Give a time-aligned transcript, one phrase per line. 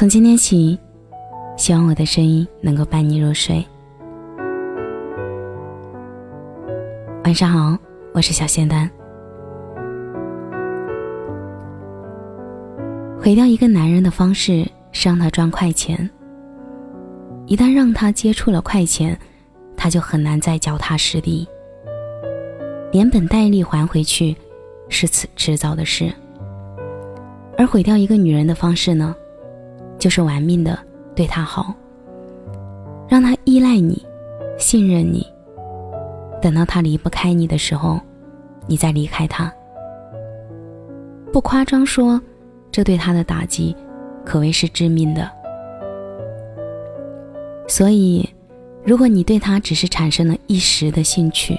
[0.00, 0.78] 从今天起，
[1.58, 3.62] 希望我的声音能够伴你入睡。
[7.24, 7.76] 晚上好，
[8.14, 8.90] 我是小仙丹。
[13.20, 16.08] 毁掉一个男人的方式是让他赚快钱。
[17.44, 19.14] 一旦让他接触了快钱，
[19.76, 21.46] 他就很难再脚踏实地。
[22.90, 24.34] 连本带利还回去，
[24.88, 26.10] 是迟迟早的事。
[27.58, 29.14] 而毁掉一个女人的方式呢？
[30.00, 30.76] 就是玩命的
[31.14, 31.74] 对他好，
[33.06, 34.02] 让他依赖你，
[34.58, 35.24] 信任你。
[36.40, 38.00] 等到他离不开你的时候，
[38.66, 39.52] 你再离开他。
[41.30, 42.18] 不夸张说，
[42.72, 43.76] 这对他的打击
[44.24, 45.30] 可谓是致命的。
[47.68, 48.26] 所以，
[48.82, 51.56] 如果你对他只是产生了一时的兴趣，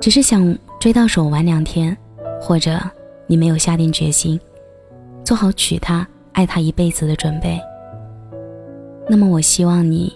[0.00, 1.96] 只是想追到手玩两天，
[2.40, 2.78] 或者
[3.26, 4.40] 你没有下定决心。
[5.24, 7.58] 做好娶她、爱她一辈子的准备。
[9.08, 10.12] 那么，我希望你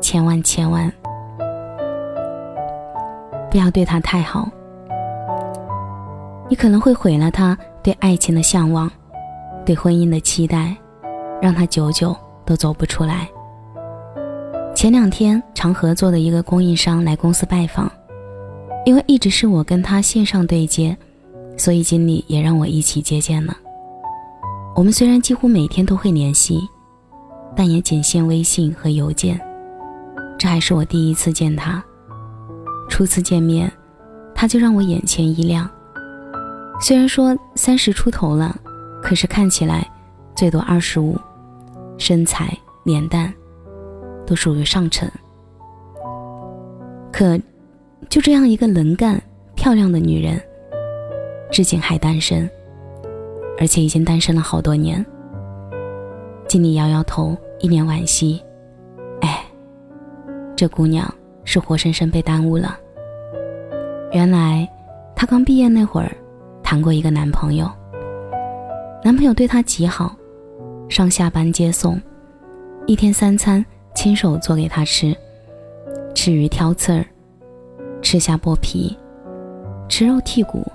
[0.00, 0.92] 千万千万
[3.50, 4.48] 不要对她太好，
[6.48, 8.90] 你可能会毁了她对爱情的向往，
[9.64, 10.76] 对婚姻的期待，
[11.40, 13.28] 让她久久都走不出来。
[14.74, 17.90] 前两天，常合作的一个供应商来公司拜访，
[18.84, 20.96] 因为一直是我跟他线上对接，
[21.56, 23.54] 所以经理也让我一起接见了。
[24.80, 26.58] 我们虽然几乎每天都会联系，
[27.54, 29.38] 但也仅限微信和邮件。
[30.38, 31.84] 这还是我第一次见他。
[32.88, 33.70] 初次见面，
[34.34, 35.68] 他就让我眼前一亮。
[36.80, 38.58] 虽然说三十出头了，
[39.02, 39.86] 可是看起来
[40.34, 41.14] 最多二十五，
[41.98, 43.30] 身材、脸蛋
[44.26, 45.06] 都属于上乘。
[47.12, 47.38] 可
[48.08, 49.22] 就这样一个能干、
[49.54, 50.40] 漂亮的女人，
[51.52, 52.50] 至今还单身。
[53.60, 55.04] 而且已经单身了好多年。
[56.48, 58.42] 经理摇摇头，一脸惋惜
[59.20, 59.44] ：“哎，
[60.56, 61.12] 这姑娘
[61.44, 62.76] 是活生生被耽误了。
[64.12, 64.66] 原来，
[65.14, 66.10] 她刚毕业那会儿，
[66.62, 67.70] 谈过一个男朋友。
[69.04, 70.16] 男朋友对她极好，
[70.88, 72.00] 上下班接送，
[72.86, 73.64] 一天三餐
[73.94, 75.14] 亲手做给她吃，
[76.14, 77.04] 吃鱼挑刺儿，
[78.00, 78.96] 吃虾剥皮，
[79.86, 80.66] 吃肉剔骨，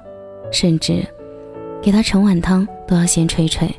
[0.51, 1.03] 甚至……”
[1.81, 3.69] 给他盛碗汤都要先吹吹。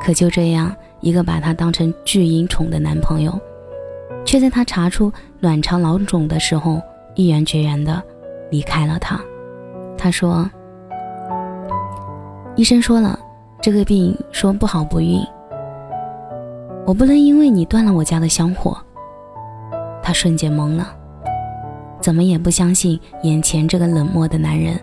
[0.00, 3.32] 可就这样一个把他当成巨婴宠的男朋友，
[4.24, 6.80] 却在他查出卵巢囊肿的时候，
[7.14, 8.02] 毅然决然的
[8.50, 9.20] 离开了他。
[9.96, 10.50] 他说
[12.56, 13.16] ：“医生说了，
[13.60, 15.20] 这个病说不好不孕。
[16.84, 18.76] 我不能因为你断了我家的香火。”
[20.02, 20.92] 他瞬间懵了，
[22.00, 24.76] 怎么也不相信眼前这个冷漠的男人。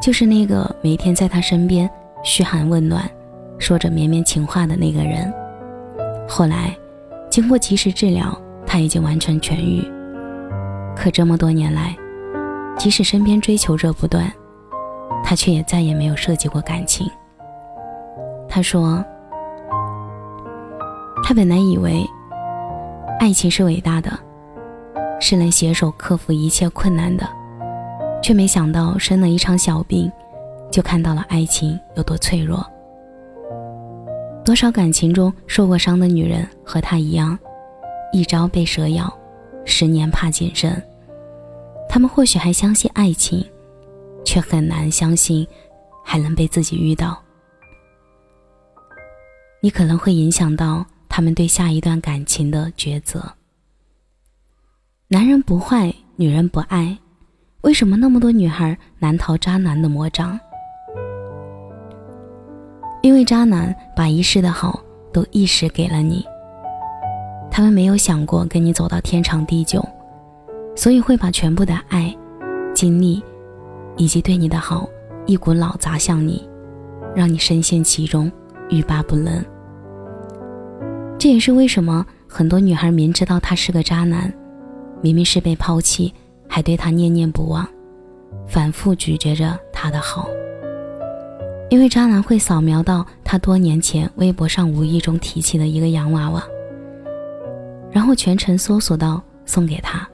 [0.00, 1.88] 就是那个每天在他身边
[2.22, 3.08] 嘘寒问暖，
[3.58, 5.32] 说着绵绵情话的那个人。
[6.26, 6.74] 后来，
[7.28, 8.34] 经过及时治疗，
[8.66, 9.86] 他已经完全痊愈。
[10.96, 11.94] 可这么多年来，
[12.78, 14.32] 即使身边追求者不断，
[15.22, 17.06] 他却也再也没有涉及过感情。
[18.48, 19.04] 他说
[21.22, 22.04] ：“他本来以为，
[23.18, 24.10] 爱情是伟大的，
[25.20, 27.28] 是能携手克服一切困难的。”
[28.22, 30.10] 却没想到生了一场小病，
[30.70, 32.64] 就看到了爱情有多脆弱。
[34.44, 37.38] 多少感情中受过伤的女人和她一样，
[38.12, 39.12] 一朝被蛇咬，
[39.64, 40.70] 十年怕井绳。
[41.88, 43.44] 他们或许还相信爱情，
[44.24, 45.46] 却很难相信
[46.04, 47.20] 还能被自己遇到。
[49.60, 53.22] 你可能会影响到他们对下一段感情的抉择。
[55.08, 56.96] 男人不坏，女人不爱。
[57.62, 60.40] 为什么那么多女孩难逃渣男的魔掌？
[63.02, 64.80] 因为渣男把一世的好
[65.12, 66.24] 都一时给了你，
[67.50, 69.86] 他们没有想过跟你走到天长地久，
[70.74, 72.16] 所以会把全部的爱、
[72.74, 73.22] 精力
[73.98, 74.88] 以及对你的好
[75.26, 76.48] 一股脑砸向你，
[77.14, 78.32] 让你深陷其中，
[78.70, 79.44] 欲罢不能。
[81.18, 84.32] 这也是为什么很多女孩明知道他是个渣男，
[85.02, 86.14] 明明是被抛弃。
[86.50, 87.66] 还对他念念不忘，
[88.48, 90.28] 反复咀嚼着他的好。
[91.70, 96.42] 因为渣男会扫描到他多年前微博上无意中提起的一个洋娃娃，
[97.92, 100.06] 然后全程搜索到送给他。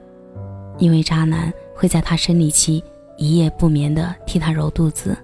[0.77, 2.85] 因为渣男会在他生理期
[3.17, 5.17] 一夜不眠的替他揉肚子。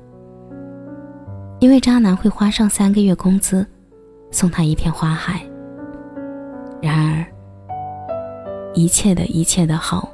[1.61, 3.65] 因为渣男会花上三个月工资
[4.31, 5.43] 送他一片花海。
[6.81, 7.25] 然而，
[8.75, 10.12] 一切的一切的好。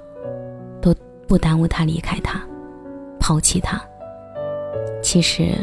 [1.29, 2.41] 不耽误他离开他，
[3.21, 3.79] 抛弃他。
[5.03, 5.55] 其实，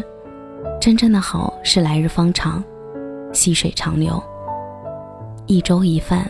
[0.79, 2.63] 真正的好是来日方长，
[3.33, 4.21] 细水长流，
[5.47, 6.29] 一粥一饭，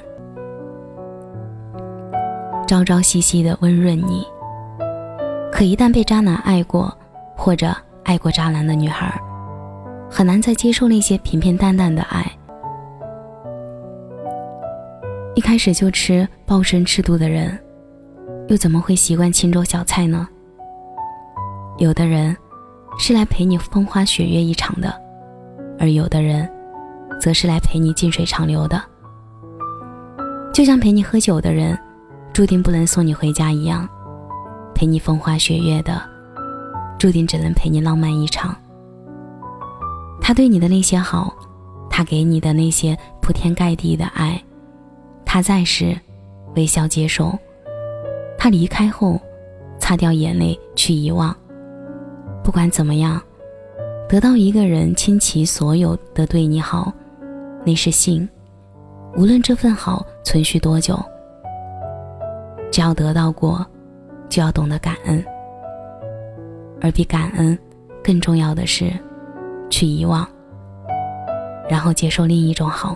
[2.66, 4.26] 朝朝夕夕的温润你。
[5.52, 6.92] 可一旦被渣男爱过，
[7.36, 9.14] 或者爱过渣男的女孩，
[10.10, 12.26] 很难再接受那些平平淡淡的爱。
[15.36, 17.58] 一开始就吃暴生吃肚的人，
[18.48, 20.28] 又怎么会习惯清粥小菜呢？
[21.78, 22.36] 有的人
[23.00, 24.94] 是来陪你风花雪月一场的，
[25.80, 26.50] 而有的人，
[27.20, 28.82] 则是来陪你近水长流的。
[30.54, 31.78] 就像陪你喝酒的人，
[32.32, 33.88] 注定不能送你回家一样。
[34.74, 36.02] 陪你风花雪月的，
[37.00, 38.56] 注定只能陪你浪漫一场。
[40.22, 41.34] 他对你的那些好，
[41.90, 44.42] 他给你的那些铺天盖地的爱，
[45.26, 45.98] 他在时
[46.56, 47.38] 微笑接受，
[48.46, 49.20] 他离开后
[49.80, 51.36] 擦掉眼泪去遗忘。
[52.44, 53.20] 不管怎么样，
[54.08, 56.94] 得到一个人倾其所有的对你好，
[57.66, 58.30] 那是幸。
[59.18, 60.96] 无论这份好存续多久，
[62.72, 63.66] 只要得到过。
[64.30, 65.26] 就要懂得感恩，
[66.82, 67.58] 而比感恩
[68.04, 68.92] 更重要的是，
[69.72, 70.28] 去遗忘，
[71.68, 72.96] 然后接受另一种好。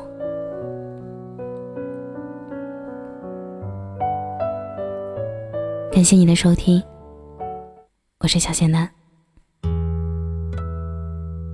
[5.91, 6.81] 感谢你的收听，
[8.19, 8.87] 我是小仙丹。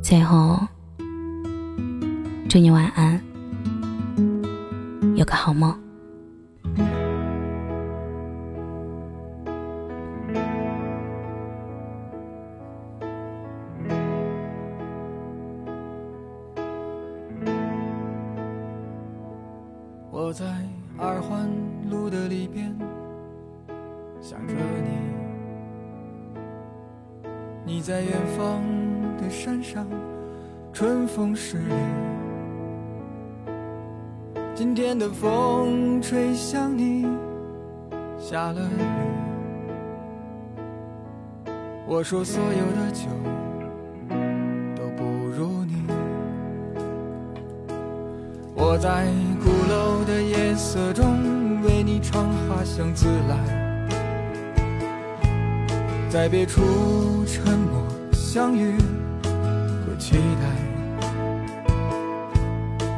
[0.03, 0.59] 最后，
[2.49, 3.19] 祝你晚安，
[5.15, 5.73] 有个好梦。
[20.11, 20.45] 我在
[20.97, 21.49] 二环
[21.89, 22.75] 路的里边
[24.27, 24.89] 想着你，
[27.63, 28.59] 你在远方
[29.21, 29.85] 的山上，
[30.73, 31.75] 春风十里。
[34.55, 37.05] 今天的风吹向你，
[38.17, 38.81] 下了雨。
[41.85, 43.05] 我说所有的酒
[44.75, 45.03] 都不
[45.37, 45.83] 如你。
[48.55, 49.05] 我在
[49.39, 53.74] 鼓楼的夜色中为你唱花香自来，
[56.15, 58.77] 在别处沉默相遇
[59.85, 60.43] 和期待。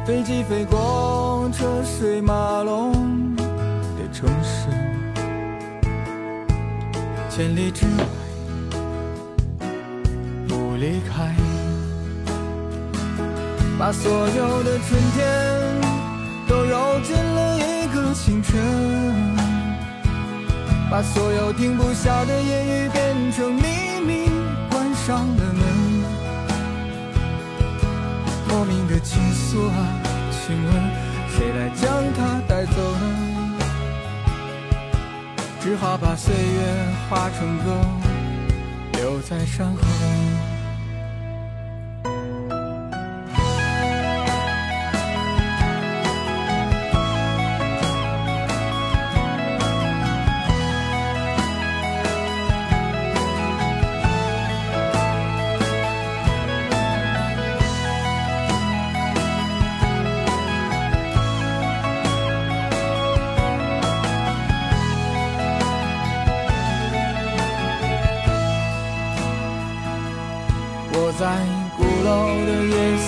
[0.06, 4.68] 飞机飞过车水马龙的城市，
[7.28, 8.04] 千里之外
[10.46, 11.34] 不离开。
[13.76, 15.74] 把所有的春天
[16.46, 18.54] 都揉进了一个清晨，
[20.90, 24.30] 把所有停不下的言语变成秘密，
[24.70, 25.62] 关上了门。
[28.48, 29.86] 莫名的情愫啊，
[30.30, 30.72] 请问
[31.28, 33.04] 谁来将它带走呢？
[35.60, 37.76] 只好把岁月化成歌，
[38.92, 39.82] 留在山河。